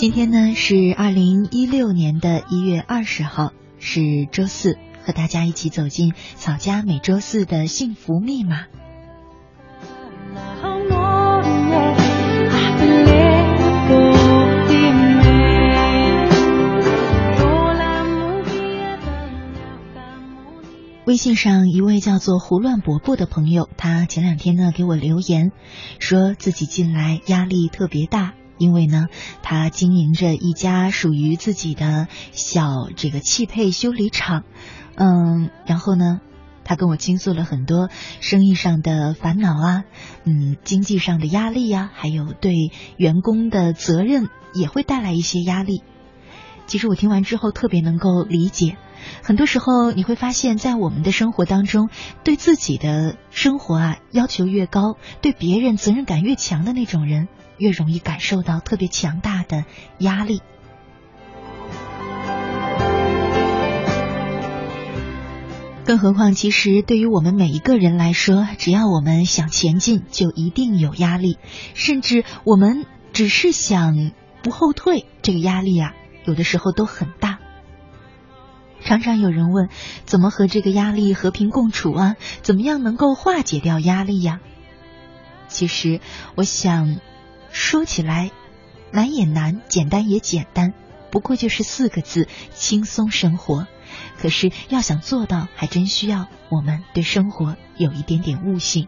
[0.00, 8.64] 今天呢是二零一六年的一月二十号，是周四，和大家一起走进草家每周四的幸福密码。
[21.04, 25.52] 微信上一位叫做胡乱伯伯的朋友，他前两天呢给我留言，
[25.98, 28.32] 说自己近来压力特别大。
[28.60, 29.06] 因为呢，
[29.42, 34.44] 他经营着一家属于自己的小这个汽配修理厂，
[34.96, 36.20] 嗯，然后呢，
[36.62, 37.88] 他跟我倾诉了很多
[38.20, 39.84] 生意上的烦恼啊，
[40.24, 45.82] 嗯，经济上的压力呀，还有对员工的责任也会带来一些压力。
[46.66, 48.76] 其实我听完之后特别能够理解，
[49.22, 51.88] 很多时候你会发现在我们的生活当中，
[52.24, 57.28] 对自己的生活啊要求越高，对别人责任感越强的那种人。
[57.58, 59.66] 越容易感受到特别强大的
[59.98, 60.40] 压力，
[65.84, 71.36] 更何况，其实对于我们每一个人来说，只要我们想前进，就一定有压力。
[71.74, 74.10] 甚至我们只是想
[74.42, 75.92] 不后退，这个压力啊，
[76.24, 77.29] 有的时候都很大。
[78.84, 79.68] 常常有人问，
[80.04, 82.16] 怎么和这个压力和平共处啊？
[82.42, 84.40] 怎么样能够化解掉压力呀？
[85.48, 86.00] 其实，
[86.34, 87.00] 我想。
[87.52, 88.30] 说起来，
[88.92, 90.72] 难也难，简单也简单，
[91.10, 93.66] 不过就是四个字：轻松生活。
[94.20, 98.86] 可是要想做到，还真需要我们对生活有一点点悟性。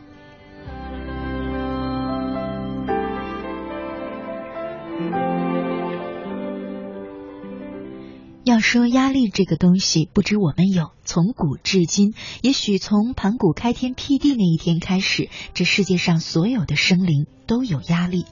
[8.63, 18.25] 说压力这个东西，不止我们有，从古至今，也许从盘古开天辟地那一天开始，这世界上所有的生灵都有压力。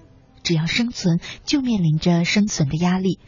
[0.43, 3.19] 只要生存，就面临着生存的压力。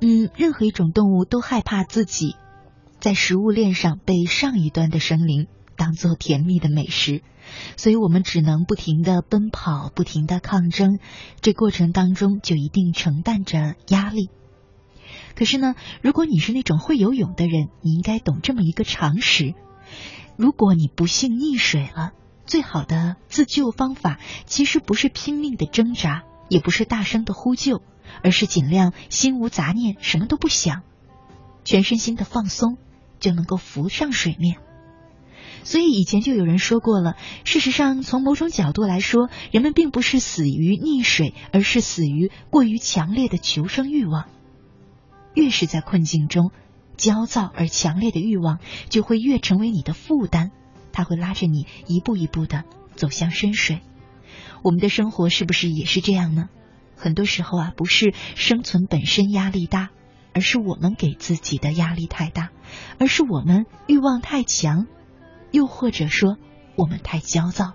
[0.00, 2.36] 嗯，任何一种动物都害怕自己
[2.98, 7.22] 在食物链上被上一端的生灵当做甜蜜的美食，
[7.76, 10.98] 所以我们只能不停的奔跑，不停的抗争。
[11.42, 14.30] 这过程当中就一定承担着压力。
[15.36, 19.54] 可是呢，如果你是那种会游泳的人，你应该懂这么一个常识：
[20.36, 22.10] 如果你不幸溺水了，
[22.46, 26.24] 最好的自救方法其实不是拼命的挣扎。
[26.48, 27.82] 也不是大声的呼救，
[28.22, 30.82] 而是尽量心无杂念，什么都不想，
[31.64, 32.78] 全身心的放松，
[33.18, 34.58] 就能够浮上水面。
[35.64, 44.26] 所以以前就有人说过了，事实上从某种角度来说，人们并不是死于溺水，而是死于过于强烈的求生欲望。
[45.36, 46.50] 越是在困境中，
[46.96, 48.58] 焦躁而强烈的欲望
[48.88, 50.50] 就会越成为你的负担，
[50.92, 52.64] 它会拉着你一步一步的
[52.94, 53.80] 走向深水。
[54.62, 56.48] 我们的生活是不是也是这样呢？
[56.96, 59.90] 很多时候啊，不是生存本身压力大，
[60.32, 62.48] 而是我们给自己的压力太大，
[62.98, 64.86] 而是我们欲望太强，
[65.50, 66.38] 又或者说
[66.74, 67.74] 我们太焦躁。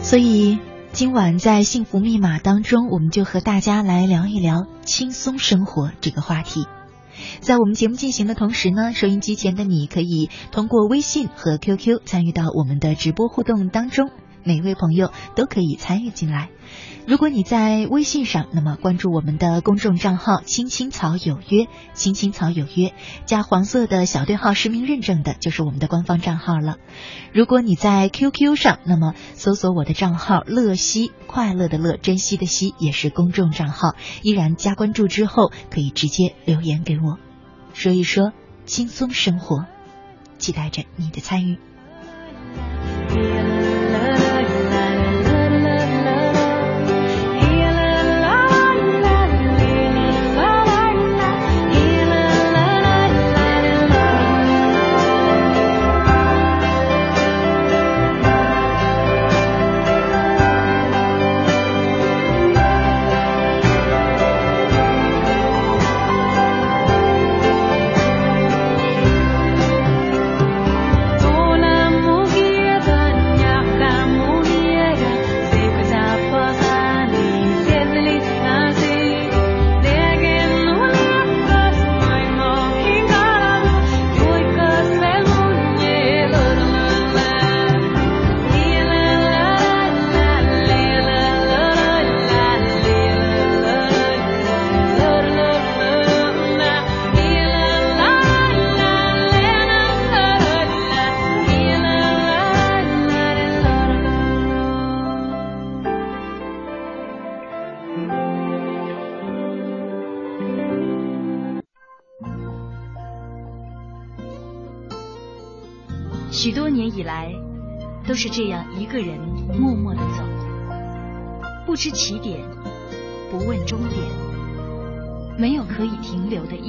[0.00, 0.58] 所以
[0.96, 6.64] 今晚在幸福密码当中，我们就和大家来聊一聊轻松生活这个话题。
[7.40, 14.08] 在我们节目进行的同时呢，收音机前的你可以通过微信和 QQ 参与到我们的直播互动当中，
[14.42, 16.48] 每位朋友都可以参与进来。
[17.06, 22.94] 如果你在微信上，那么关注我们的公众账号“青青草有约”，“青青草有约”
[23.26, 26.78] 加黄色的小对号实名认证的，就是我们的官方账号了。
[27.32, 37.18] 如果你在 QQ 上，那么搜索我的账号“乐西”，快乐的乐，珍惜的惜，也是公众账号，依然加关注之后可以直接留言给我，
[37.72, 38.32] 说一说
[38.64, 39.64] 轻松生活，
[40.38, 41.56] 期待着你的参与。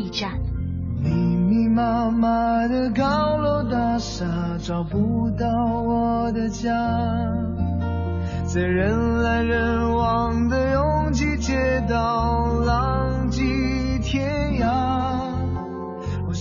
[0.07, 0.31] 驿站。
[1.03, 4.25] 密密麻麻的高楼大厦，
[4.57, 5.45] 找不到
[5.81, 6.71] 我的家，
[8.45, 15.35] 在人来人往的拥挤街道，浪迹天涯。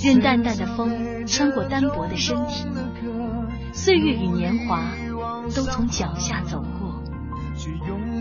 [0.05, 2.69] 任淡淡的风穿过单薄的身体。
[3.73, 4.85] 岁月与年华
[5.55, 7.03] 都从脚下走过，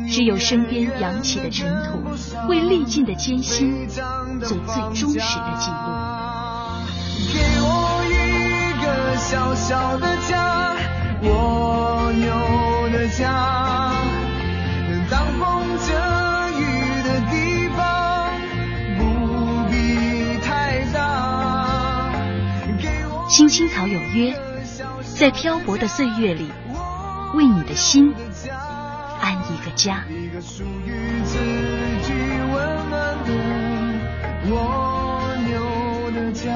[0.10, 2.04] 只有身边扬起的尘土，
[2.48, 5.78] 为历尽的艰辛做最忠实的记录。
[7.34, 7.68] 给我
[8.10, 8.14] 一
[8.84, 8.86] 个
[9.18, 10.76] 小小的家，
[11.24, 13.94] 蜗牛的家，
[14.90, 15.44] 能挡风
[15.86, 15.94] 遮
[16.60, 16.62] 雨
[17.04, 17.78] 的地方，
[18.98, 19.02] 不
[19.70, 19.74] 必
[20.42, 22.12] 太大。
[23.30, 24.34] 青青草有约。
[25.18, 26.52] 在漂泊的岁月里，
[27.36, 28.14] 为你的心
[29.20, 30.06] 安一个家。
[30.10, 31.38] 一个属于自
[32.04, 33.32] 己温暖的
[34.50, 36.52] 蜗牛的家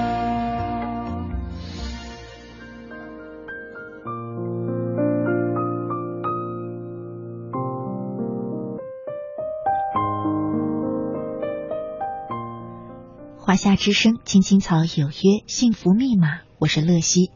[13.38, 17.32] 华夏之声，青青草有约，幸福密码，我是乐西。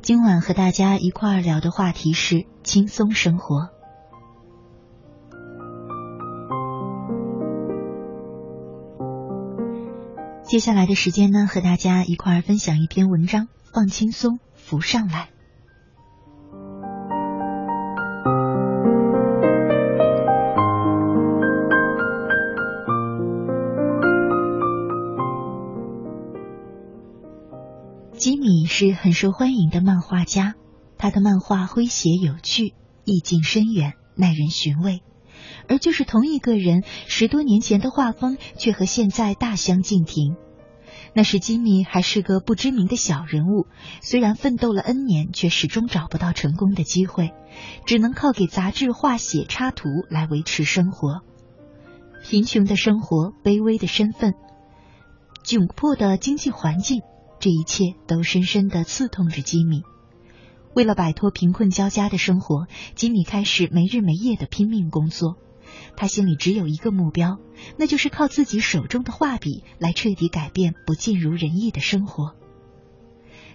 [0.00, 3.77] 今晚和大家一块儿聊的话题是轻松生活。
[10.58, 15.28] 接下来的时间呢，和大家一块儿分享一篇文章，放轻松，浮上来。
[28.14, 30.54] 吉米是很受欢迎的漫画家，
[30.96, 32.74] 他的漫画诙谐有趣，
[33.04, 35.04] 意境深远，耐人寻味。
[35.68, 40.34] 而就是同一个人，十多年前的画风却和现在大相径庭。
[41.14, 43.66] 那时吉米还是个不知名的小人物，
[44.00, 47.32] 虽然奋斗了 N 年，却始终找不到成功的机会，
[47.86, 51.22] 只能靠给杂志画写插图来维持生活。
[52.22, 54.34] 贫穷的生活，卑微的身份，
[55.44, 57.00] 窘迫的经济环境。
[57.40, 59.82] 这一切都深深的刺痛着吉米。
[60.74, 65.36] 为了摆脱贫困交加的生活，吉米开始没日没夜的拼命工作。
[65.96, 67.38] 他心里只有一个目标，
[67.76, 72.34] 那就是靠自己手中的画笔来彻底改变不尽如人意的生活。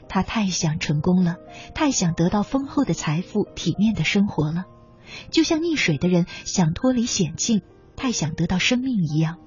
[0.09, 1.37] 他太想成功了，
[1.73, 4.65] 太想得到丰厚的财富、体面的生活了，
[5.31, 7.61] 就像溺水的人想脱离险境，
[7.95, 9.37] 太想得到生命一样。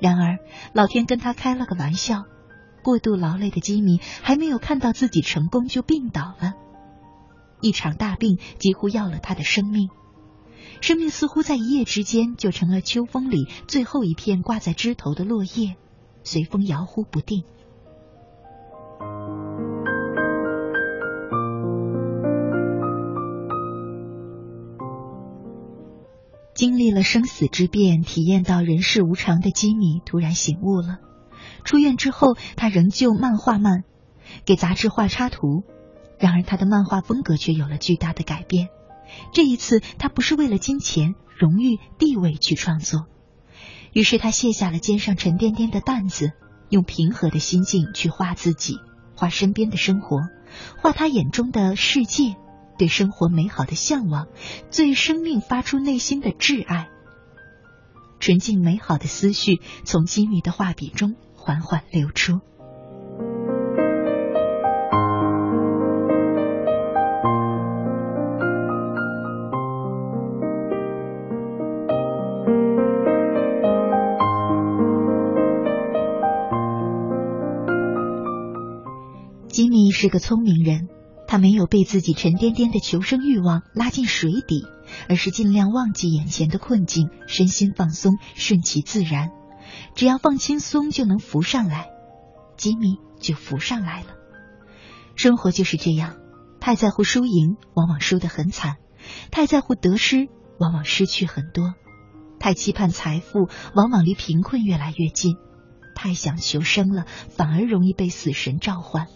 [0.00, 0.38] 然而，
[0.74, 2.24] 老天跟他开了个玩笑。
[2.82, 6.54] 过度劳累的吉米还没有看到自己成功，就病倒了。
[7.60, 9.88] 一场大病几乎要了他的生命，
[10.80, 15.76] 生命似乎在一夜之间就成了秋风里最后一片挂在枝头的落叶，
[16.22, 17.44] 随风摇忽不定。
[26.54, 31.00] 经历了生死之变，体验到人世无常的吉米突然醒悟了。
[31.64, 33.84] 出院之后，他仍旧漫画漫，
[34.46, 35.64] 给杂志画插图。
[36.18, 38.68] 然而，他的漫画风格却有了巨大的改变。
[39.32, 43.06] 这一次，他不是为了金钱、荣誉、地位去创作。
[43.92, 46.32] 于是，他卸下了肩上沉甸甸的担子，
[46.68, 48.78] 用平和的心境去画自己，
[49.14, 50.18] 画身边的生活，
[50.78, 52.36] 画他眼中的世界，
[52.78, 54.28] 对生活美好的向往，
[54.74, 56.88] 对生命发出内心的挚爱。
[58.20, 61.14] 纯净美好的思绪从吉米的画笔中。
[61.46, 62.40] 缓缓流出。
[79.98, 80.90] 是个聪明人，
[81.26, 84.66] 他没有被自己沉甸甸的求生欲望拉进水底，
[85.08, 89.30] 而是尽量忘记眼前的困境，身心放松，顺其自然。
[89.94, 91.88] 只要放轻松，就能浮上来。
[92.58, 94.08] 吉米就浮上来了。
[95.14, 96.16] 生活就是这样，
[96.60, 98.74] 太在乎输赢，往往输得很惨；
[99.30, 100.28] 太在乎得失，
[100.60, 101.72] 往往失去很多；
[102.38, 105.36] 太期盼财富，往往离贫困越来越近；
[105.94, 109.06] 太想求生了，反而容易被死神召唤。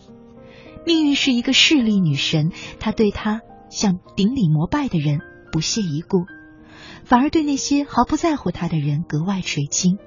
[0.86, 5.20] 命运是一个势利女神，她对她向顶礼膜拜的人
[5.52, 6.24] 不屑一顾，
[7.04, 9.98] 反而对那些毫不在乎她的人格外垂青。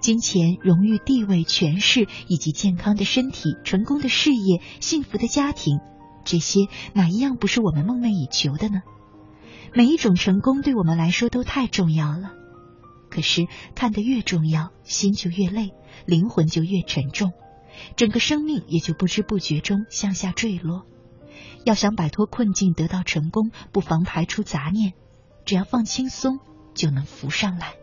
[0.00, 5.78] 金钱、荣誉、地位、权势，以及健康的身体、成功的事业、幸福的家庭，
[6.24, 8.82] 这些哪一样不是我们梦寐以求的呢？
[9.72, 12.32] 每一种成功对我们来说都太重要了，
[13.10, 15.70] 可是看得越重要，心就越累，
[16.06, 17.32] 灵魂就越沉重，
[17.96, 20.86] 整个生命也就不知不觉中向下坠落。
[21.64, 24.92] 要想摆脱困境，得到成功，不妨排除杂念，
[25.44, 26.38] 只要放轻松，
[26.74, 27.74] 就能浮上来。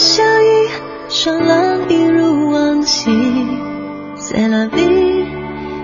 [0.00, 0.70] 笑意，
[1.10, 3.10] 双浪一如往昔。
[4.16, 5.26] Selavy,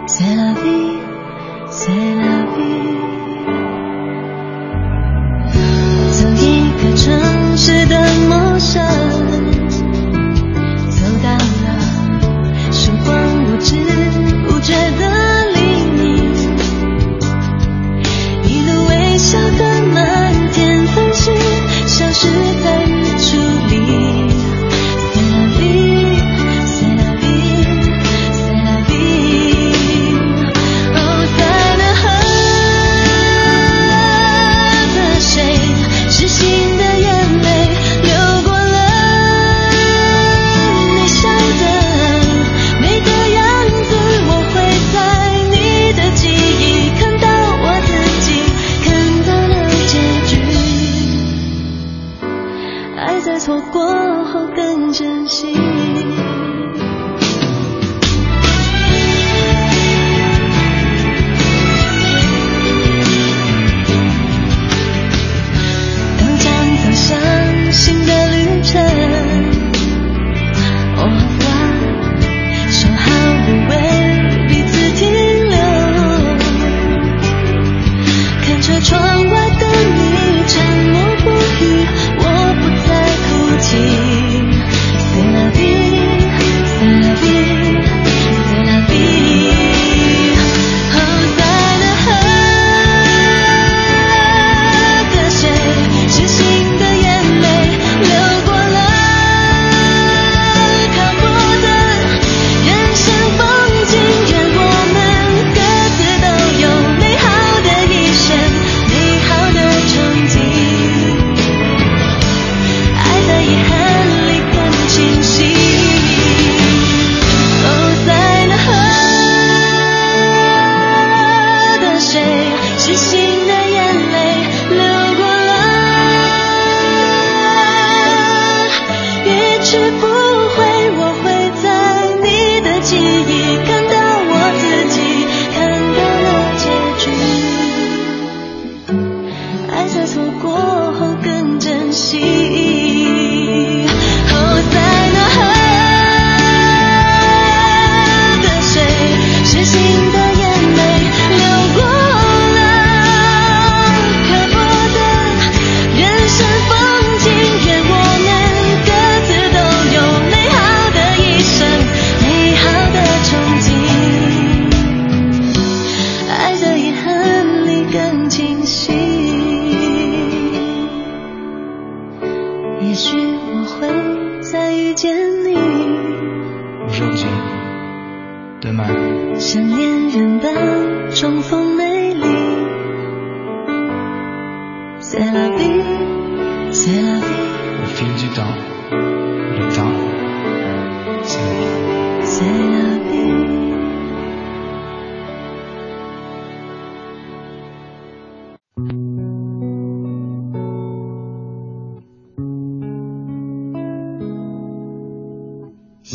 [0.08, 0.65] Selavy.。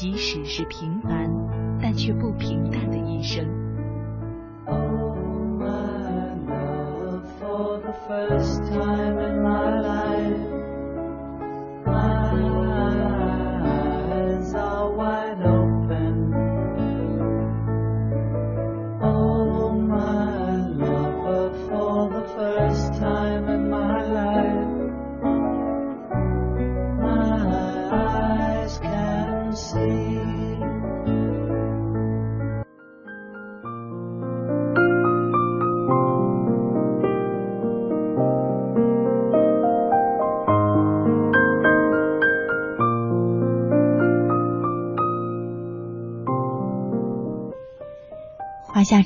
[0.00, 1.28] 即使是平凡，
[1.82, 3.67] 但却不平淡的一生。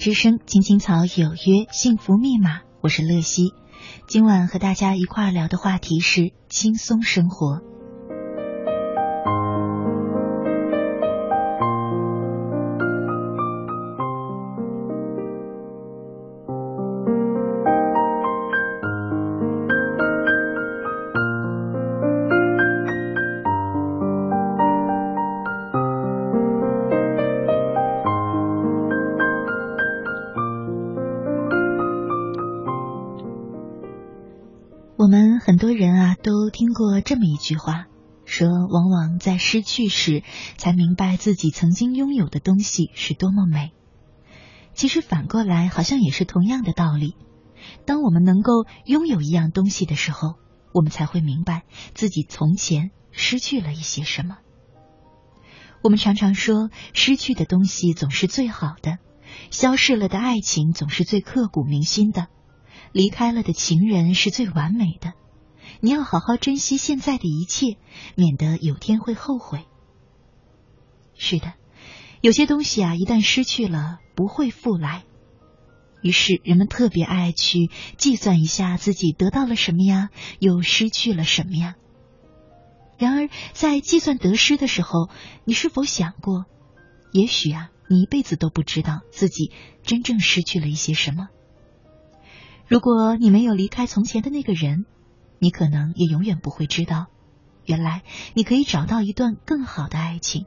[0.03, 2.63] 之声，青青草有约，幸福密码。
[2.81, 3.55] 我是乐西，
[4.09, 7.61] 今晚和大家一块儿聊的话题是轻松生活。
[37.33, 37.87] 一句话，
[38.25, 40.23] 说往往在失去时，
[40.59, 43.73] 才明白自己曾经拥有的东西是多么美。
[44.75, 47.17] 其实反过来，好像也是同样的道理。
[47.85, 50.35] 当我们能够拥有一样东西的时候，
[50.73, 51.63] 我们才会明白
[51.95, 54.39] 自己从前失去了一些什么。
[55.83, 58.99] 我们常常说，失去的东西总是最好的，
[59.51, 62.29] 消逝了的爱情总是最刻骨铭心的，
[62.93, 65.13] 离开了的情人是最完美的。
[65.81, 67.77] 你要好好珍惜现在的一切，
[68.15, 69.65] 免得有天会后悔。
[71.15, 71.55] 是的，
[72.21, 75.05] 有些东西啊，一旦失去了，不会复来。
[76.03, 81.77] 于是人们特别爱去计算一下自己得到了什么呀，又失去了什么呀。
[82.99, 85.09] 然而，在计算得失的时候，
[85.45, 86.47] 你是否想过，
[87.13, 91.29] 也许啊，你一辈子都不知道自己真正失去了一些什么？
[92.67, 94.87] 如果你没有离开从前的那个人。
[95.43, 97.07] 你可能也永远不会知道，
[97.67, 98.03] 原来
[98.33, 100.47] 你可以找到一段更好的爱情。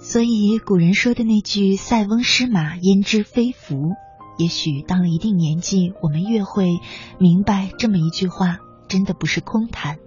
[0.00, 3.90] 所以古人说的那句“塞翁失马，焉知非福”，
[4.38, 6.80] 也许到了一定年纪，我们越会
[7.18, 9.98] 明白这么一句话，真的不是空谈。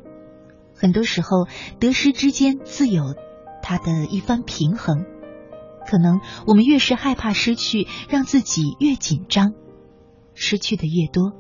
[0.84, 1.48] 很多时候，
[1.80, 3.16] 得失之间自有
[3.62, 5.06] 它的一番平衡。
[5.88, 9.54] 可能我们越是害怕失去，让自己越紧张，
[10.34, 11.32] 失去的越多。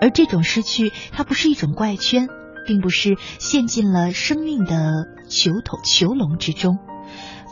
[0.00, 2.28] 而这种失去，它不是一种怪圈，
[2.64, 6.78] 并不是陷进了生命的囚头囚笼之中，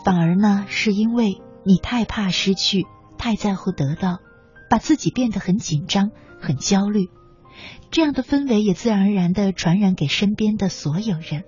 [0.04, 2.86] 反而呢，是因为你太怕失去，
[3.18, 4.18] 太在乎得到，
[4.70, 7.08] 把自己变得很紧张、很焦虑。
[7.90, 11.44] 这样的氛围也自然而然的传染给身边的所有人。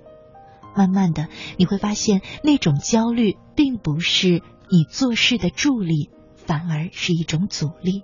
[0.75, 8.03] 慢慢的，你会发现那种焦虑并不是你做事的助力，反而是一种阻力。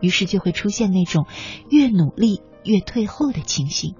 [0.00, 1.26] 于是就会出现那种
[1.70, 3.94] 越努力越退后的情形。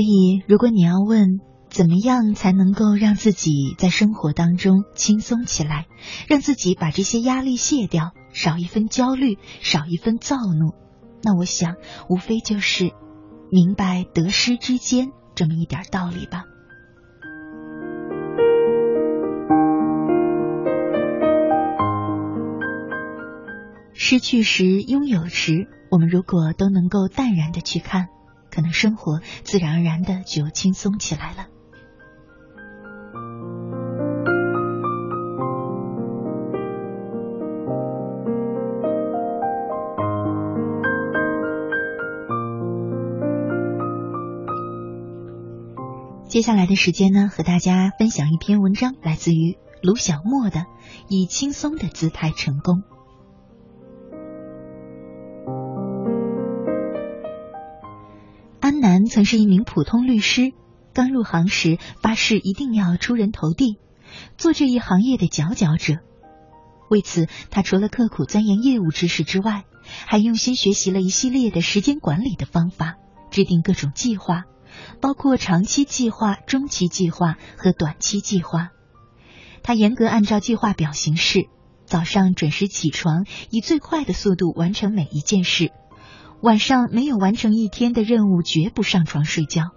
[0.00, 5.88] 所以如果你要问怎么样才能够让自己在生活当中轻松起来，
[6.26, 10.72] 让自己把这些压力卸掉，少一分焦虑，少一分躁怒，
[11.22, 11.74] 那我想
[12.08, 12.92] 无非就是
[13.52, 16.44] 明白得失之间这么一点道理吧。
[23.92, 28.06] 失去时，拥有时，我们如果都能够淡然的去看。
[28.50, 31.46] 可能生活自然而然的就轻松起来了。
[46.28, 50.60] 接下来的时间呢，和大家分享一篇文章，来自于卢小莫的
[51.08, 52.82] 《以轻松的姿态成功》。
[59.10, 60.52] 曾是一名普通律师，
[60.94, 63.76] 刚入行时发誓一定要出人头地，
[64.38, 65.98] 做这一行业的佼佼者。
[66.88, 69.64] 为此，他除了刻苦钻研业务知识之外，
[70.06, 72.96] 还用心学习了一系列的时间管理的方法，
[73.30, 74.44] 制定各种计划。
[75.00, 78.70] 包括长期计划、中期计划和短期计划。
[79.62, 81.48] 他严格按照计划表行事，
[81.84, 85.72] 早上准时起床，以最快的速度完成每一件事。
[86.42, 89.70] 晚上没有完成一天的任务，绝不上床睡觉。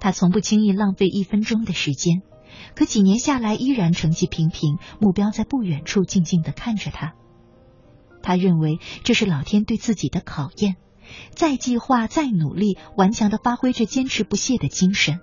[0.00, 2.22] 他从不轻易浪费一分钟的时间，
[2.74, 7.14] 可几年下来依然成绩平平，目标在不远处静静的看着他。
[8.22, 10.76] 他认为这是老天对自己的考验。
[11.34, 15.20] 再计划，再努力，顽强的发挥着坚持不懈的精神。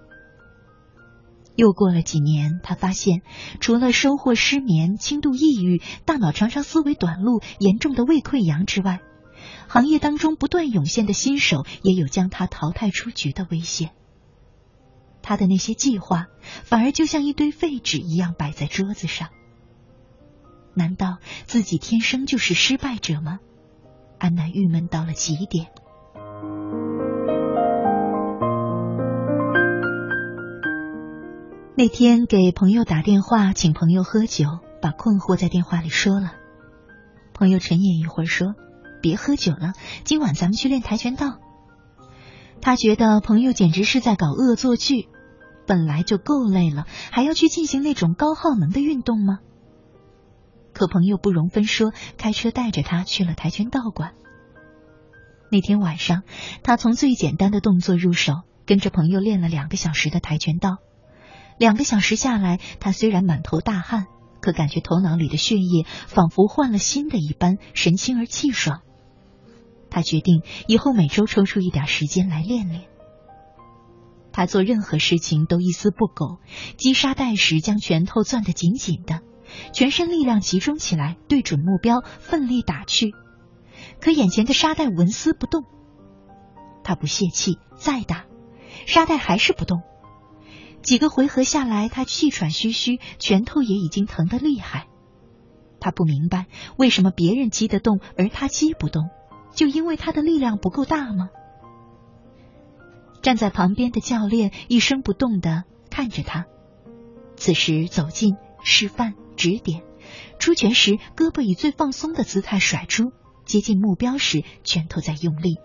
[1.56, 3.24] 又过了几年，他发现，
[3.60, 9.02] 除了收获失眠、轻度抑郁、大脑常常思维短路、严重的胃溃疡之外，
[9.72, 13.92] 行业当中不断涌现的新手也有将他淘汰出局的危险。
[15.22, 16.28] 他的那些计划，
[16.66, 19.30] 反而就像一堆废纸一样摆在桌子上。
[20.74, 23.40] 难道自己天生就是失败者吗？
[24.18, 25.68] 安南郁闷到了极点。
[31.78, 36.34] 那天给朋友打电话，请朋友喝酒，把困惑在电话里说了。
[37.34, 38.54] 朋友沉吟一会儿说
[39.02, 41.40] ：“别喝酒了，今晚咱们去练跆拳道。”
[42.62, 45.10] 他觉得朋友简直是在搞恶作剧，
[45.66, 49.40] 本来就够累了，还要去进行那种高耗能的运动吗？
[50.74, 54.14] 可朋友不容分说，开车带着他去了跆拳道馆。
[55.52, 56.22] 那天晚上，
[56.64, 58.34] 他从最简单的动作入手，
[58.66, 60.78] 跟着朋友练了两个小时的跆拳道。
[61.58, 64.06] 两个小时下来，他虽然满头大汗，
[64.40, 68.82] 可感觉头脑里的血液仿佛换了新的一般，神清而气爽。
[69.92, 72.86] 他决定以后每周抽出一点时间来练练。
[74.32, 76.40] 他做任何事情都一丝不苟，
[76.78, 79.20] 击沙袋时将拳头攥得紧紧的。
[79.74, 83.12] 全身力量集中起来，对准目标，奋力打去。
[84.00, 85.66] 可眼前的沙袋纹丝不动。
[86.84, 88.26] 他不泄气，再打，
[88.86, 89.82] 沙袋还是不动。
[90.82, 94.88] 几个回合下来，他气喘吁吁，拳头也已经疼得厉害。
[95.82, 96.46] 他不明白
[96.78, 99.10] 为什么别人击得动，而他击不动，
[99.54, 101.30] 就因为他的力量不够大吗？
[103.22, 106.46] 站在旁边的教练一声不动的看着他，
[107.36, 109.14] 此时走近示范。
[109.38, 109.82] 指点，
[110.38, 113.12] 出拳时胳膊以最放松的姿态甩出，
[113.44, 115.56] 接近目标时拳头在用力。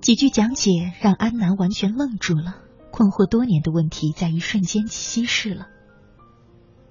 [0.00, 2.58] 几句讲解让安南完全愣住了，
[2.92, 5.66] 困惑多年的问题在一瞬间稀释了。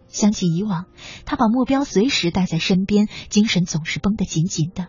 [0.09, 0.85] 想起以往，
[1.25, 4.87] 他把目标随时带在身边，精神总是绷得紧紧的，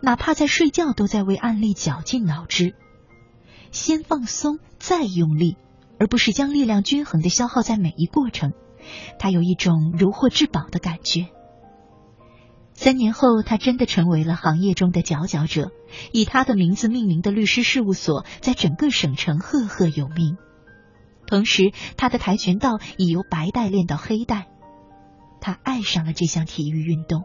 [0.00, 2.74] 哪怕在睡觉都在为案例绞尽脑汁。
[3.72, 5.56] 先放松，再用力，
[5.98, 8.52] 而不是将力量均衡的消耗在每一过程。
[9.18, 11.28] 他有一种如获至宝的感觉。
[12.72, 15.70] 三年后，他真的成为了行业中的佼佼者，
[16.12, 20.38] 以他的名字命名的律师事务所在整个省城赫赫有名。
[21.26, 24.48] 同时，他的跆拳道已由白带练到黑带。
[25.40, 27.24] 他爱上了这项体育运动，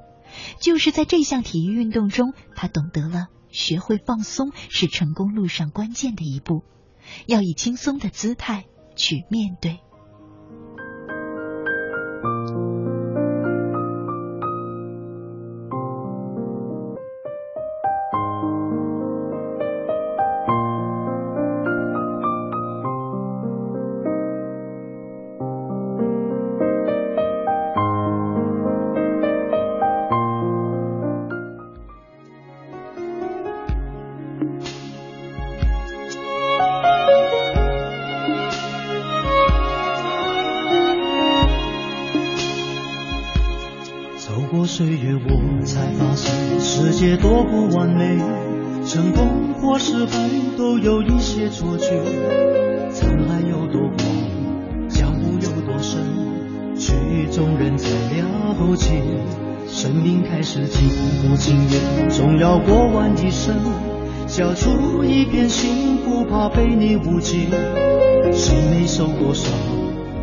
[0.62, 3.28] 就是在这项体育运动中，他懂得了。
[3.52, 6.66] 学会放松是成功路上关键的一步，
[7.26, 8.66] 要以轻松的姿态
[8.98, 9.80] 去面对。
[66.96, 67.48] 怕被你误解。
[68.34, 69.52] 谁没受过伤，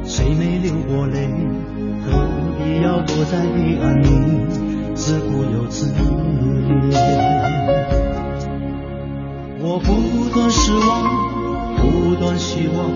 [0.04, 1.28] 谁没流过泪，
[2.04, 2.12] 何
[2.58, 4.06] 必要躲在黑暗里，
[4.94, 6.00] 自顾又自怜？
[9.60, 11.08] 我不断失望，
[11.76, 12.90] 不断希望，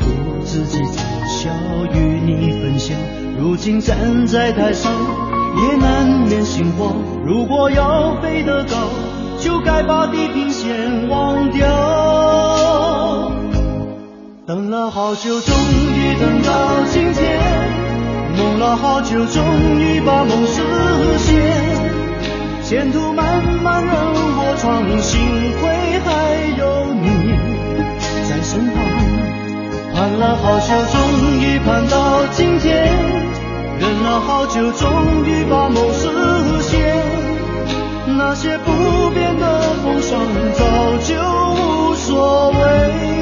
[0.00, 1.50] 独自己在笑，
[1.94, 2.96] 与你分享。
[3.38, 4.92] 如今站在台上。
[5.54, 6.94] 也难免心慌。
[7.26, 8.88] 如果要飞得高，
[9.38, 10.81] 就该把地平线
[15.12, 15.54] 好久，终
[15.94, 17.22] 于等到今天；
[18.34, 19.44] 梦了好久，终
[19.78, 20.62] 于把梦实
[21.18, 21.36] 现。
[22.64, 25.20] 前途漫漫任我闯，幸
[25.60, 25.68] 亏
[26.00, 26.08] 还
[26.56, 27.04] 有你
[28.26, 28.82] 在身旁。
[29.92, 30.96] 盼了好久，终
[31.42, 32.88] 于盼到今天。
[33.80, 36.08] 忍了好久，终于把梦实
[36.62, 36.80] 现。
[38.16, 40.64] 那些不变的风霜，早
[41.04, 41.12] 就
[41.52, 43.21] 无所谓，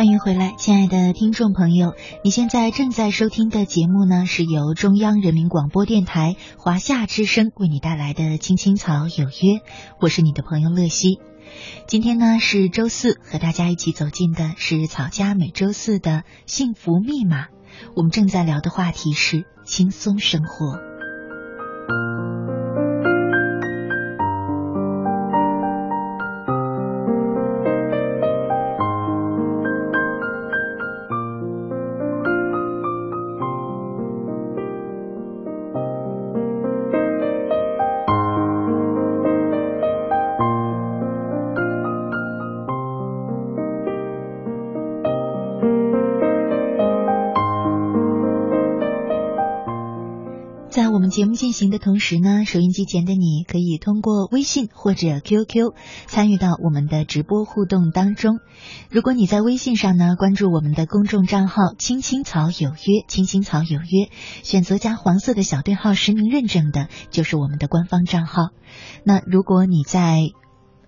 [0.00, 1.92] 欢迎回来，亲爱的听众朋友，
[2.24, 9.58] 你现在正在收听的节目呢，是由中央人民广播电台华夏之声为你带来的《青青草有约》，
[10.00, 11.18] 我是你的朋友乐西。
[11.86, 17.48] 今天呢是周四，和大家一起走进的是草家每周四的幸福密码。
[17.94, 20.89] 我们正在聊的话题是轻松生活。
[51.40, 55.72] 进行的同时呢，收音机前的你可以通过微信或者 QQ
[56.06, 58.40] 参与到我们的直播互动当中。
[58.90, 64.10] 如果你在微信上呢，关注我们的公众账号“青青草有约”，“青青草有约”，
[64.44, 68.50] 选择加黄色的小对号实名认证的，就是我们的官方账号。
[69.02, 70.28] 那如果你在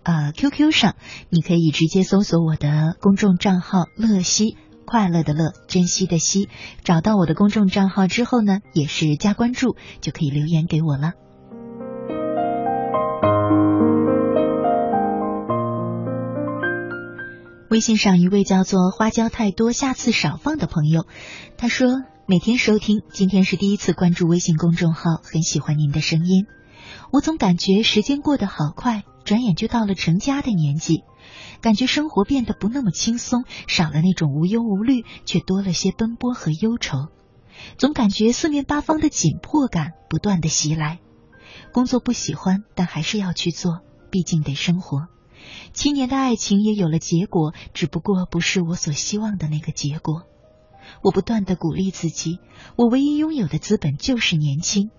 [0.03, 0.97] 呃 QQ 上，
[1.31, 4.59] 你可以直接搜索我的公众账号“乐西”。
[4.85, 6.49] 快乐的乐，珍惜的惜，
[6.85, 11.13] 找到我的公众账号之后呢，也是加关注，就可以留言给我了。
[17.71, 21.07] 微信上一位叫做花椒太多，下次少放的朋友，
[21.57, 26.45] 他说每天收听，今天是第一次关注微信公众号，很喜欢您的声音。
[27.11, 31.03] 我总感觉时间过得好快，转眼就到了成家的年纪。
[31.61, 37.09] 感觉生活变得不那么轻松，少了那种无忧无虑，却多了些奔波和忧愁。
[37.79, 40.99] 总感觉四面八方的紧迫感不断的袭来。
[41.73, 43.81] 工作不喜欢，但还是要去做，
[44.11, 45.07] 毕竟得生活。
[45.73, 50.23] 七年的爱情也有了结果，只不过不是我所希望的那个结果。
[51.03, 52.39] 我不断的鼓励自己，
[52.77, 54.91] 我唯一拥有的资本就是年轻。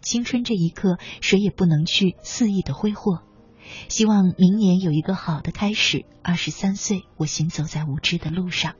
[0.00, 3.22] 青春这一刻，谁也不能去肆意的挥霍。
[3.88, 6.04] 希望明年有一个好的开始。
[6.22, 8.74] 二十三岁，我行走在无知的路上。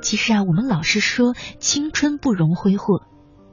[0.00, 3.02] 其实啊，我们老是说青春不容挥霍，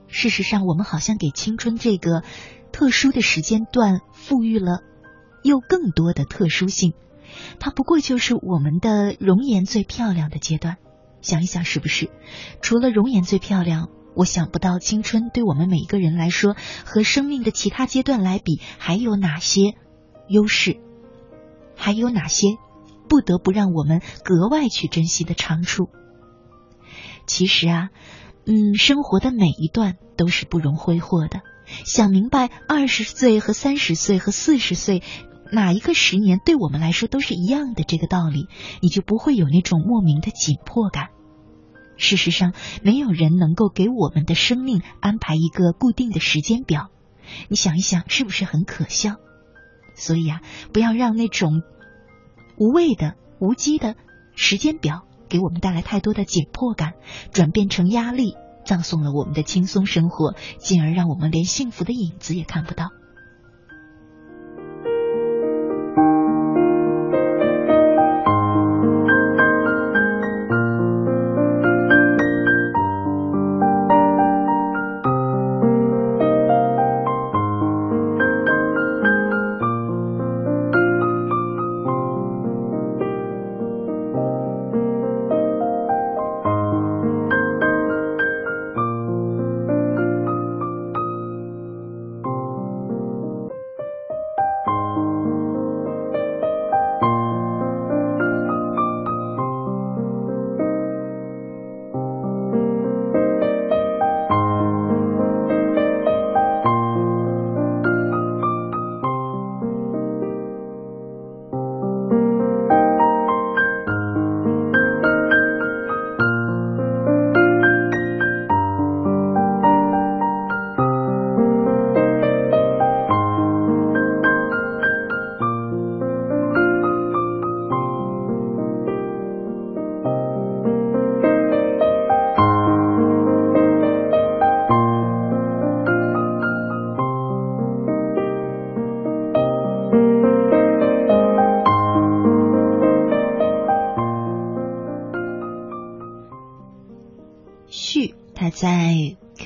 [0.07, 2.23] 事实上，我们好像给青春这个
[2.71, 4.81] 特殊的时间段赋予了
[5.43, 6.93] 又更多的特殊性。
[7.59, 10.77] 它不过就是我们的容颜最漂亮的阶段。
[11.21, 12.11] 想一想，是不是？
[12.61, 13.89] 除了容颜最漂亮。
[14.13, 16.55] 我想不到青春对我们每一个人来说，
[16.85, 19.75] 和生命的其他阶段来比，还有哪些
[20.27, 20.77] 优势，
[21.75, 22.47] 还有哪些
[23.07, 25.89] 不得不让我们格外去珍惜的长处。
[27.25, 27.89] 其实啊，
[28.45, 31.41] 嗯，生活的每一段都是不容挥霍的。
[31.85, 35.01] 想明白二十岁和三十岁和四十岁
[35.53, 38.47] 哪一个十年对我们来说都是一样的这个道理，
[38.81, 41.09] 你就不会有那种莫名的紧迫感。
[42.01, 46.89] 事实上，没有人能够给我们的生命安排一个固定的时间表。
[47.47, 49.17] 你想一想，是不是很可笑？
[49.95, 50.41] 所以啊，
[50.73, 51.61] 不要让那种
[52.57, 53.95] 无谓的、无稽的
[54.35, 56.93] 时间表给我们带来太多的紧迫感，
[57.31, 58.33] 转变成压力，
[58.65, 62.89] 葬送了我们的轻松生活，进而让我们连幸福的影子也看不到。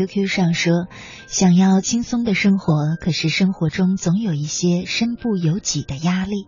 [0.05, 0.87] QQ 上说，
[1.27, 6.47] 想要轻松的生活，可是生活中总有一些身不由己的压力。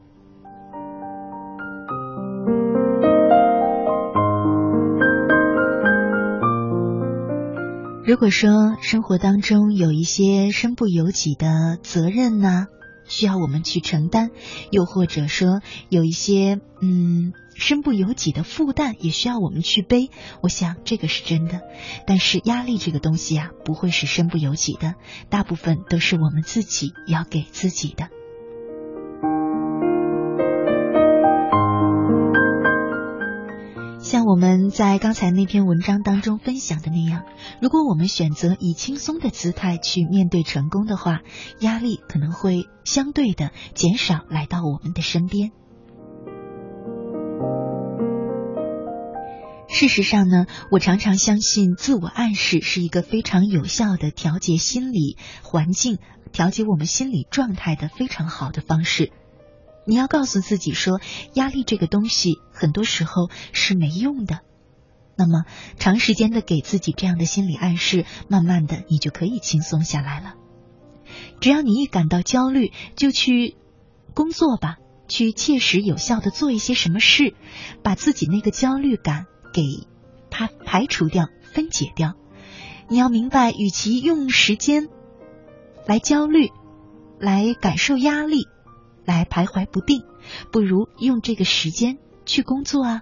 [8.06, 12.68] 如果说生活当中有一些身不由己的责任呢，
[13.06, 14.30] 需要我们去承担，
[14.72, 20.10] 又或者说有一些嗯身不由己的负担，也需要我们去背。
[20.42, 21.62] 我想这个是真的，
[22.06, 24.96] 但是压力这个东西啊，不会是身不由己的，
[25.30, 28.10] 大部分都是我们自己要给自己的。
[34.00, 37.26] 像我们在刚才那篇文章当中分享的那样，
[37.62, 41.20] 如果我们选择以轻松的姿态去面对成功的话，
[41.60, 45.52] 压力可能会相对的减少来到我们的身边。
[49.78, 56.00] 事实上呢，我常常相信自我暗示是一个非常有效的调节心理环境、
[56.32, 59.12] 调节我们心理状态的非常好的方式。
[59.86, 61.00] 你要告诉自己说，
[61.36, 64.40] 压力这个东西很多时候是没用的。
[65.16, 65.46] 那么，
[65.78, 70.34] 长时间的给自己这样的心理暗示，慢慢的你就可以轻松下来了。
[71.40, 73.56] 只要你一感到焦虑，就去
[74.16, 77.36] 工作吧，去切实有效的做一些什么事，
[77.84, 79.88] 把自己那个焦虑感给
[80.30, 82.14] 它排除掉、分解掉。
[82.88, 84.88] 你要明白，与其用时间
[85.88, 86.52] 来焦虑，
[87.18, 88.48] 来感受压力。
[89.04, 90.04] 来徘徊不定，
[90.52, 93.02] 不如用这个时间去工作啊。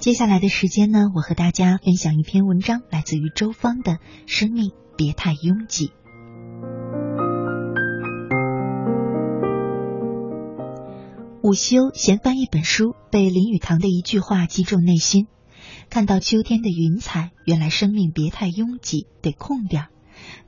[0.00, 3.92] 接下来的时间呢，我和大家分享一篇文章，来自于周芳的
[4.24, 5.88] 《生命别太拥挤》。
[11.42, 15.26] 午休闲翻一本书，被林语堂的一句话击中内心。
[15.90, 19.88] 看到秋天的云彩，原来生命别太拥挤，得空点儿。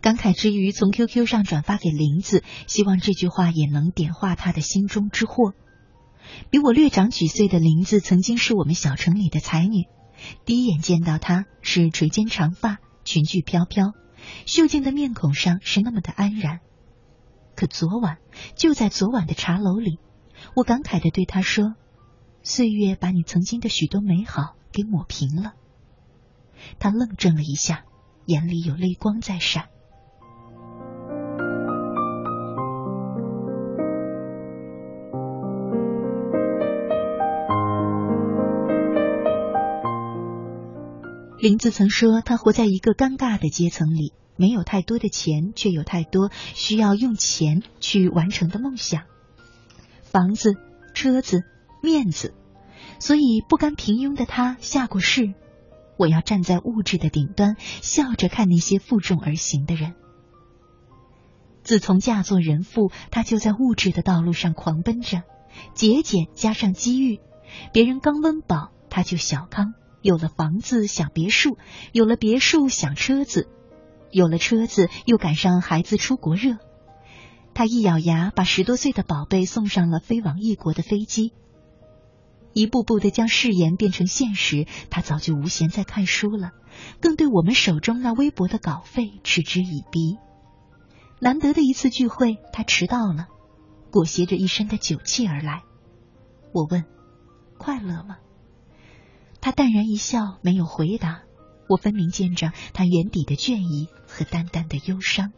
[0.01, 5.53] 感慨之余，从 QQ 上转发给林子，希望这句话也能点化他的心中之惑。
[6.51, 9.87] 比我略长几岁的林子，曾经是我们小城里的才女。
[10.45, 13.93] 第一眼见到她，是垂肩长发，裙裾飘飘，
[14.47, 16.61] 秀静的面孔上是那么的安然。
[17.57, 18.19] 可昨晚，
[18.55, 19.99] 就在昨晚的茶楼里，
[20.55, 21.75] 我感慨的对她说
[22.43, 25.55] ：“岁月把你曾经的许多美好给抹平了。”
[26.79, 27.85] 她愣怔了一下，
[28.27, 29.69] 眼里有泪光在闪。
[41.43, 49.03] 林子曾说，他活在一个尴尬的阶层里，没有太多的钱，却有太多需要用钱去完成的梦想，
[50.05, 50.55] 房子、
[50.95, 51.43] 车子、
[51.83, 52.33] 面子。
[53.01, 55.35] 所以不甘平庸的他下过誓：
[55.97, 59.97] 我要站在物质的顶端，笑着看那些负重而行的人。
[61.65, 65.25] 自从嫁作人妇，他就在物质的道路上狂奔着，
[65.75, 67.19] 节俭加上机遇，
[67.73, 69.75] 别人刚温饱，他就小康。
[70.03, 71.57] 有了房子想别墅，
[71.93, 73.49] 有了别墅想车子，
[74.11, 76.59] 有了车子又赶上孩子出国热。
[77.55, 81.33] 他一咬牙，把十多岁的宝贝送上了飞往异国的飞机。
[82.55, 86.51] 一步步的将誓言变成现实，他早就无闲在看书了，
[87.01, 90.19] 更对我们手中那微薄的稿费嗤之以鼻。
[91.21, 93.29] 难得的一次聚会，他迟到了，
[93.91, 95.63] 裹挟着一身的酒气而来。
[96.53, 96.85] 我问：
[97.59, 98.17] 快乐吗？
[99.45, 101.23] 他淡然一笑，没有回答。
[101.69, 105.33] 我分明见着他眼底的倦意和淡淡的忧伤。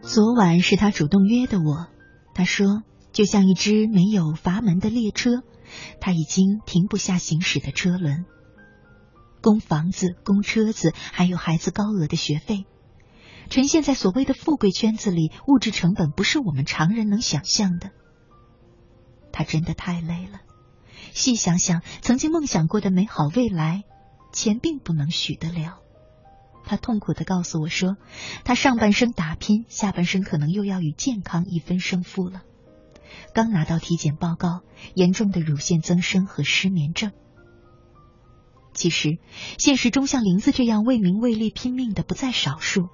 [0.00, 1.88] 昨晚是他主动约的我，
[2.32, 2.82] 他说，
[3.12, 5.42] 就像一只没有阀门的列车。
[6.00, 8.24] 他已经停不下行驶的车轮，
[9.42, 12.64] 供房子、供车子，还有孩子高额的学费。
[13.48, 17.90] 呈现在所谓的富贵圈子里，物质成本不是我们常人能想象的。
[19.32, 20.40] 他真的太累了。
[21.12, 23.84] 细想想，曾经梦想过的美好未来，
[24.32, 25.78] 钱并不能许得了。
[26.64, 27.96] 他痛苦的告诉我说，
[28.44, 32.42] 他上半生打拼，下半生可能又要与健康一分胜负了。
[33.34, 34.62] 刚拿到体检报告，
[34.94, 37.12] 严重的乳腺增生和失眠症。
[38.74, 39.18] 其实，
[39.58, 42.88] 现实中像林子这样为名为利拼命的不在少数。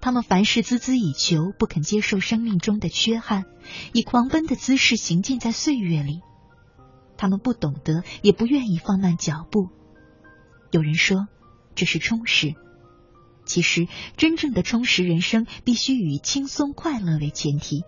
[0.00, 3.44] 他们凡事孜孜以求，不肯接受生命中的缺憾，
[3.92, 6.20] 以狂奔的姿势行进在岁月里。
[7.16, 9.68] 他们不懂得，也不愿意放慢脚步。
[10.70, 11.26] 有人说，
[11.74, 12.54] 这是充实。
[13.46, 17.82] 其实，真正的充实人生，必须以轻松快乐为前提。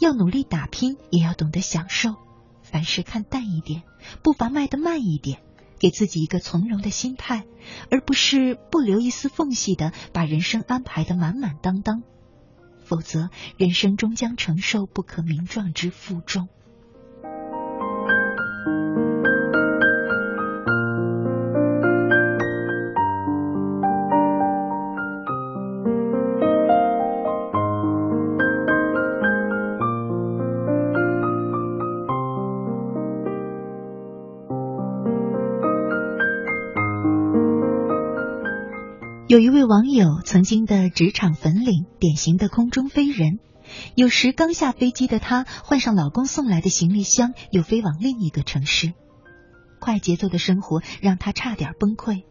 [0.00, 2.16] 要努力打拼，也要懂得享受。
[2.62, 3.82] 凡事看淡一点，
[4.22, 5.40] 步伐迈得慢一点，
[5.78, 7.44] 给自己一个从容的心态，
[7.90, 12.02] 而不是不留一丝缝隙的把人生安排的满满当当。
[12.84, 16.48] 否则，人生终将承受不可名状之负重。
[39.28, 43.40] 有一位网友曾经的职场粉领，典型的空中飞人。
[43.94, 48.94] 有时刚下飞机的她，换上老公送来的行李箱，又飞往另一个城市。
[49.80, 52.24] 快节奏的生活让她差点崩溃。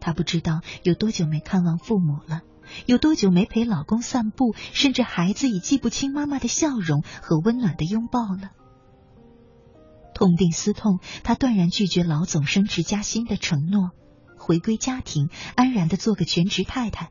[0.00, 2.40] 她不知道有多久没看望父母了，
[2.84, 8.50] 有多久没陪老公散步，甚至孩子已记不清妈妈的笑容和温暖的拥抱了。
[10.16, 13.92] 痛定思痛，她断然拒绝老总升职加薪的承诺。
[14.48, 17.10] 回归家庭，安然的做个全职太太。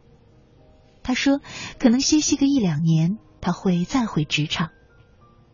[1.03, 1.39] 他说
[1.77, 4.71] ：“可能歇息个一两年，他会再回职场，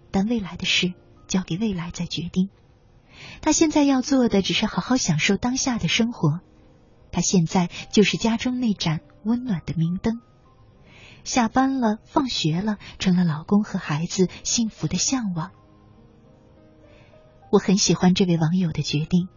[0.10, 0.94] 但未来的事
[1.28, 2.50] 交给未来再决定。
[3.42, 6.40] 他现在要做的只是好好享受当下的生活。
[7.12, 10.22] 他现在就是家中那盏温暖的明灯。
[11.26, 15.52] 下班了，放学了，成了老公和孩子幸福的向往。
[17.52, 19.28] 我很喜欢这位网友的决定。”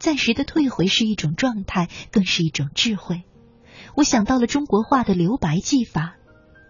[0.00, 3.22] 暂时的退回是一种状态，更是一种智慧。
[3.94, 6.16] 我想到了中国画的留白技法，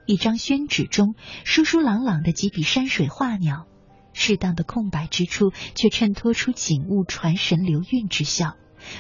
[0.04, 1.14] 一张宣纸中
[1.44, 3.66] 疏疏朗朗的几笔山水画鸟，
[4.12, 8.56] 适当的空白之处却衬托出景物传神流韵之效，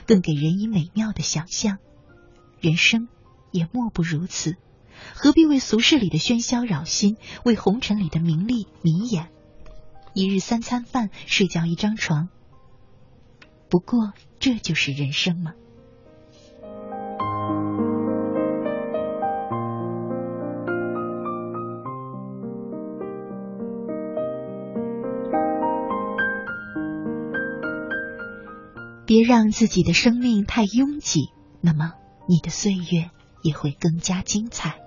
[0.06, 1.78] 更给人以美妙的想象。
[2.60, 3.08] 人生
[3.50, 4.54] 也莫不如此，
[5.14, 9.28] 何必为俗世里的喧嚣扰心，为红尘里的名利迷眼？
[10.14, 12.28] 一日三餐饭，睡觉一张床。
[13.70, 15.54] 不过，这就是人生吗？
[29.06, 31.92] 别让自己的生命太拥挤，那么
[32.28, 33.10] 你的岁月
[33.42, 34.79] 也会更加精彩。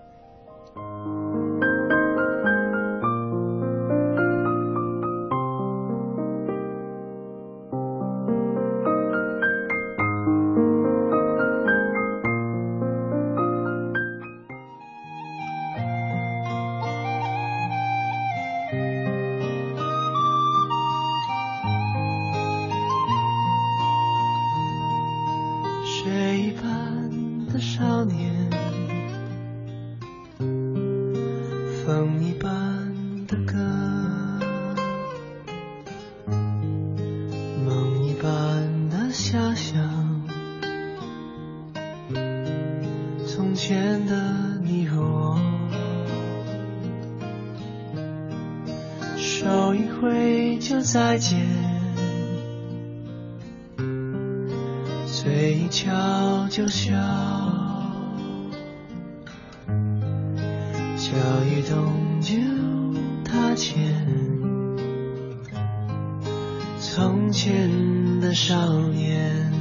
[67.44, 68.56] 前的少
[68.88, 69.52] 年。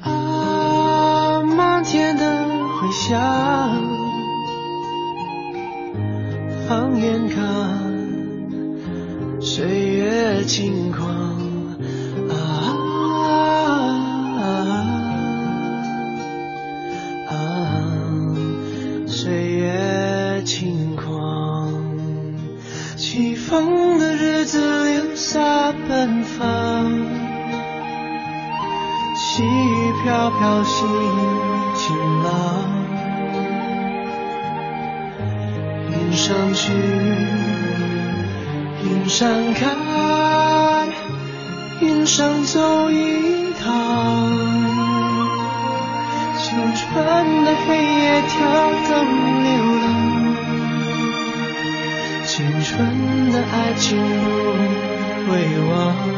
[0.00, 3.20] 啊，漫天的回响，
[6.68, 7.42] 放眼看，
[9.40, 11.13] 岁月轻狂。
[30.44, 30.86] 小心
[31.74, 32.28] 晴朗
[35.88, 36.70] 云上去
[38.82, 39.74] 云上看
[41.80, 44.30] 云上走一趟
[46.36, 48.36] 青春的黑夜跳
[48.86, 49.86] 动流浪
[52.26, 53.96] 青春的爱情
[55.24, 55.32] 不回
[55.70, 56.13] 望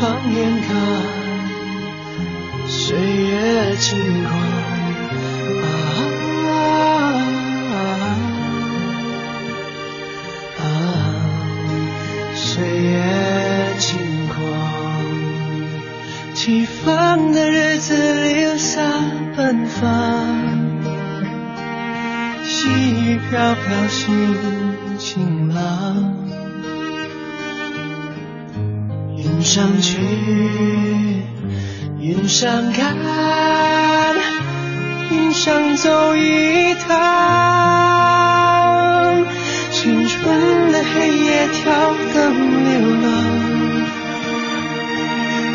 [0.00, 0.76] 放眼看，
[2.68, 4.32] 岁月轻狂。
[5.60, 5.66] 啊
[10.58, 10.62] 啊，
[12.36, 14.38] 岁月轻狂，
[16.32, 18.80] 起风的日子流洒
[19.36, 19.88] 奔放。
[22.44, 24.32] 细雨飘飘，心
[29.58, 29.98] 想去，
[31.98, 32.94] 云上看，
[35.10, 36.86] 云上走一趟。
[39.72, 42.16] 青春的黑夜跳动
[42.66, 42.70] 流
[43.02, 43.06] 浪，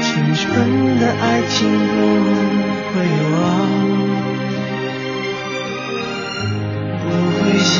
[0.02, 0.44] 青春
[1.00, 1.96] 的爱情不
[2.92, 2.94] 会
[3.32, 3.40] 忘。
[7.00, 7.08] 不
[7.40, 7.80] 会想，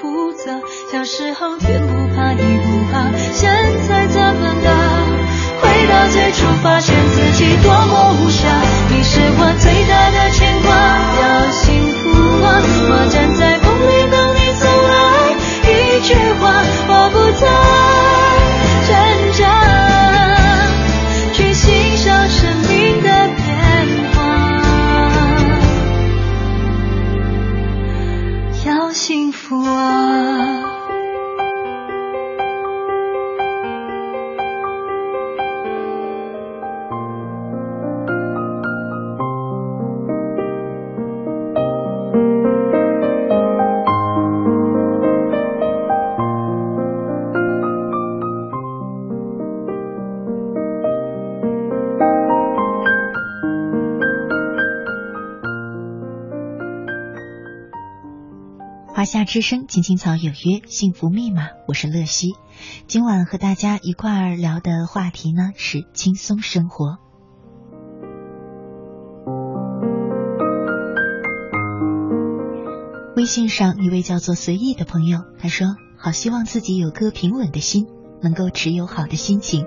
[0.00, 0.60] 复杂。
[0.90, 3.50] 小时候天不怕地不怕，现
[3.86, 4.68] 在怎么了？
[5.60, 8.40] 回到最初，发现自己多么无暇。
[8.88, 10.68] 你是我最大的牵挂，
[11.20, 11.22] 要
[11.52, 11.66] 幸
[12.00, 12.08] 福
[12.42, 12.48] 啊！
[12.88, 14.90] 我站在风里等你送来，
[15.68, 16.42] 一句话，
[16.88, 17.44] 我不在
[59.10, 62.36] 夏之声，青青草有约，幸福密码，我是乐西。
[62.86, 66.98] 今晚和大家一块儿聊的话题呢是轻松生活。
[73.16, 75.66] 微信上一位叫做随意的朋友，他说
[75.98, 77.88] ：“好希望自己有颗平稳的心，
[78.22, 79.66] 能够持有好的心情。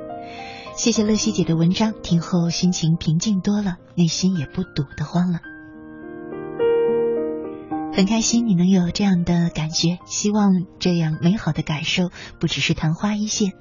[0.77, 5.41] 谢谢乐西姐的文章，听后心情平静多了，内心也不堵得慌了。”
[7.95, 13.51] 很开心你能有这样的感觉，希望这样美好的感受不只是昙花一现。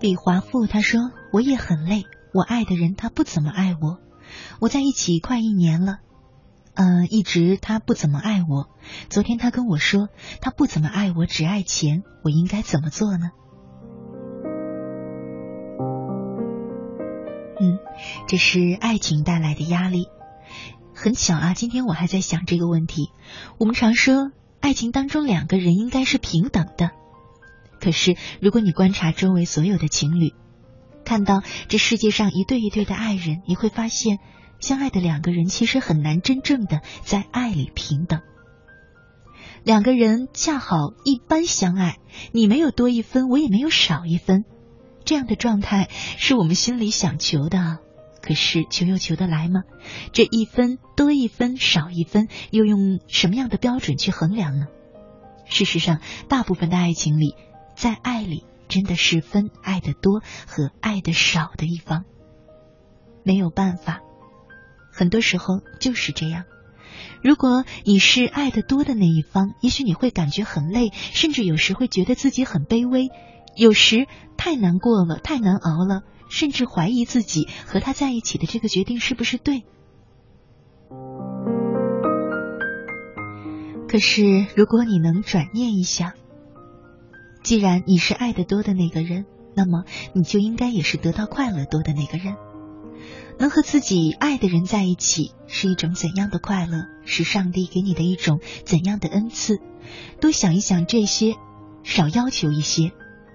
[0.00, 3.98] 李华富他说：“我也很累，我爱的人他不怎么爱我，
[4.60, 6.00] 我在一起快一年了，
[6.74, 8.68] 嗯，一直他不怎么爱我。
[9.08, 10.08] 昨天他跟我说，
[10.40, 12.02] 他不怎么爱我，只爱钱。
[12.24, 13.30] 我应该怎么做呢？
[17.60, 17.78] 嗯，
[18.26, 20.08] 这是爱情带来的压力。
[20.92, 23.10] 很巧啊，今天我还在想这个问题。
[23.58, 26.90] 我们常说，爱情当中两个人应该是平等的。
[27.80, 30.32] 可是，如果你观察周围所有的情侣，
[31.04, 34.18] 看到这世界上一对一对的爱人，你会发现，
[34.64, 38.22] 相爱的两个人其实很难真正的在爱里平等。
[39.62, 41.98] 两个人恰好一般相爱，
[42.32, 44.46] 你没有多一分，我也没有少一分，
[45.04, 47.78] 这样的状态是我们心里想求的。
[48.22, 49.64] 可是求又求得来吗？
[50.12, 54.68] 这一分多一分少一分，又用什么样的标准去衡量呢？
[55.44, 57.34] 事实上，大部分的爱情里，
[57.76, 62.06] 在爱里真的是分爱的多和爱的少的一方。
[63.24, 64.00] 没有办法，
[64.94, 66.44] 很多时候就是这样。
[67.22, 73.10] 如果你是爱的多的那一方，也许你会感觉很累，甚至有时会觉得自己很卑微，
[73.56, 76.02] 有时太难过了，太难熬了。
[76.30, 79.62] 甚至怀疑自己和他在一起的这个决定是不是对。
[83.88, 86.12] 可是，如果你能转念一想，
[87.42, 92.36] 既然你是爱的多的那个人，那么你就应该也是得到快乐多的那个人。
[93.38, 96.86] 能和自己爱的人在一起是一种怎样的快乐？
[97.04, 99.58] 是上帝给你的一种怎样的恩赐？
[100.20, 101.34] 多想一想这些，
[101.82, 102.92] 少要求一些，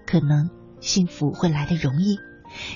[0.07, 0.49] 可能
[0.79, 2.17] 幸福会来的容易。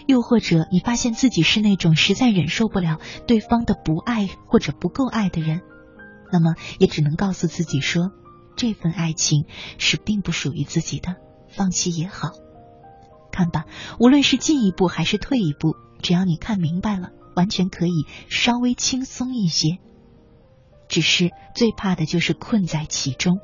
[0.05, 5.61] 又或者你发现自己是那种实在忍受不了对方的不爱或者不够爱的人，
[6.31, 8.11] 那么也只能告诉自己说，
[8.55, 9.45] 这份爱情
[9.79, 11.15] 是并不属于自己的，
[11.49, 12.33] 放弃也好。
[13.31, 13.65] 看吧，
[13.99, 19.79] 无论是进一步还是退一步，只要你看明白了，完全可以稍微轻松一些。
[20.89, 23.39] 只是最怕的就是困在其中。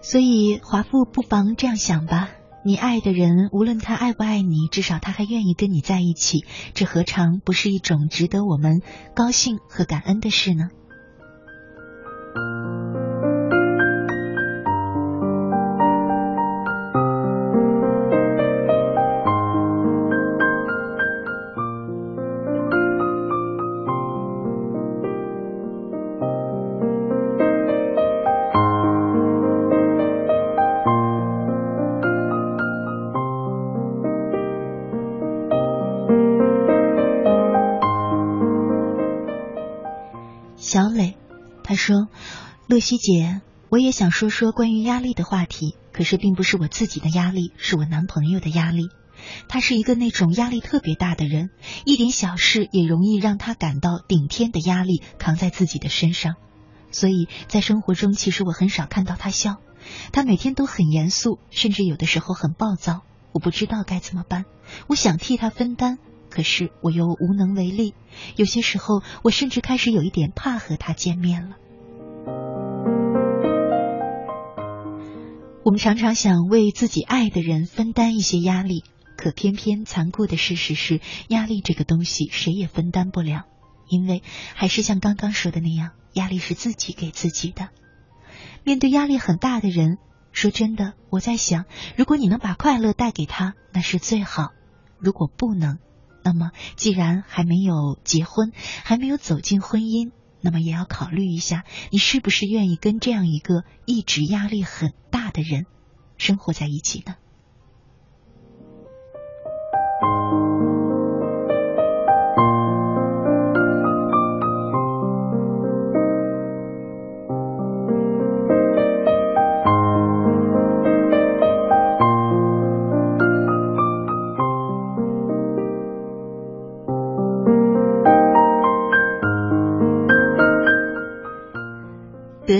[0.00, 2.30] 所以，华富不妨这样想吧：
[2.64, 8.80] 你爱的人，无论他爱不爱你，至少他还愿意跟你在一起，这何尝不是一种值得我们
[9.16, 10.68] 高兴和感恩的事呢？
[42.76, 48.90] 乐西姐，我也想说说关于压力的话题，可是并不是我自己的压力，是我男朋友的压力。
[49.48, 51.48] 他是一个那种压力特别大的人，
[51.86, 56.34] 一点小事也容易让他感到顶天的压力扛在自己的身上。
[56.92, 59.56] 所以在生活中，其实我很少看到他笑，
[60.12, 63.04] 他每天都很严肃，甚至有的时候很暴躁。
[63.32, 64.44] 我不知道该怎么办，
[64.86, 65.96] 我想替他分担，
[66.28, 67.94] 可是我又无能为力。
[68.36, 71.56] 有些时候，我甚至开始有一点怕和他见面了。
[75.66, 78.84] 我们常常想为自己爱的人分担一些压力，
[79.16, 83.46] 可偏偏残酷的事实是，压力这个东西谁也分担不了，
[83.88, 84.22] 因为
[84.54, 87.70] 还是像刚刚说的那样，压力是自己给自己的。
[88.62, 89.98] 面对压力很大的人，
[90.30, 91.64] 说真的，我在想，
[91.96, 94.52] 如果你能把快乐带给他，那是最好；
[95.00, 95.78] 如果不能，
[96.22, 98.52] 那么既然还没有结婚，
[98.84, 100.12] 还没有走进婚姻。
[100.40, 105.66] 那么也要考虑一下，你是不是愿意跟这样一个一直压力很大的人
[106.18, 107.16] 生活在一起呢？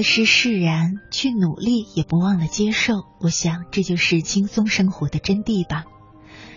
[0.08, 3.02] 是释然，去努力，也不忘了接受。
[3.18, 5.84] 我想，这就是轻松生活的真谛吧。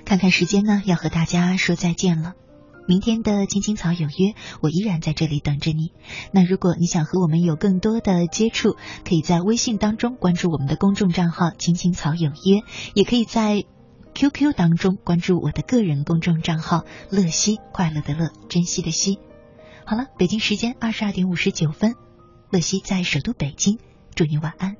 [0.05, 2.33] 看看时间呢，要和大家说再见了。
[2.87, 5.91] 明天的青青草有约，我依然在这里等着你。
[6.31, 12.61] 那如果你想和我们有更多的接触，可以在微信当中关注我们的公众账号“青青草有约”，
[12.93, 13.65] 也可以在
[14.13, 19.17] QQ 当中关注我的个人公众账号“乐西”，快乐的乐，珍惜的惜。
[19.85, 21.95] 好了，北京时间二十二点五十九分。
[22.51, 23.77] 乐西在首都北京，
[24.15, 24.75] 祝您晚安。